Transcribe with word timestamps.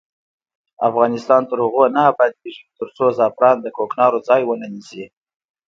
افغانستان 0.89 1.41
تر 1.49 1.57
هغو 1.65 1.83
نه 1.95 2.01
ابادیږي، 2.11 2.63
ترڅو 2.77 3.05
زعفران 3.17 3.57
د 3.61 3.67
کوکنارو 3.77 4.17
ځای 4.27 4.41
ونه 4.45 4.67
نیسي. 4.73 5.03